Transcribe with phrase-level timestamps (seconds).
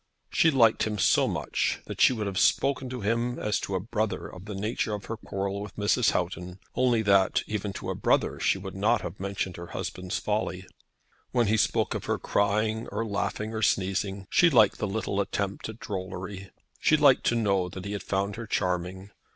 [0.31, 3.79] She liked him so much, that she would have spoken to him as to a
[3.79, 6.09] brother of the nature of her quarrel with Mrs.
[6.09, 10.65] Houghton, only that, even to a brother, she would not have mentioned her husband's folly.
[11.33, 15.69] When he spoke of her crying, or laughing, or sneezing, she liked the little attempt
[15.69, 16.49] at drollery.
[16.79, 19.11] She liked to know that he had found her charming.